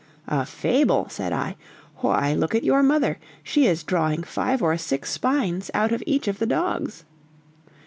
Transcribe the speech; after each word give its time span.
"A 0.27 0.47
fable!" 0.47 1.07
said 1.09 1.31
I; 1.31 1.55
"why, 1.97 2.33
look 2.33 2.55
at 2.55 2.63
your 2.63 2.81
mother! 2.81 3.19
she 3.43 3.67
is 3.67 3.83
drawing 3.83 4.23
five 4.23 4.59
or 4.63 4.75
six 4.75 5.11
spines 5.11 5.69
out 5.75 5.91
of 5.91 6.01
each 6.07 6.27
of 6.27 6.39
the 6.39 6.47
dogs!" 6.47 7.03